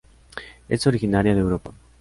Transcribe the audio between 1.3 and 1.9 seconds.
de Europa.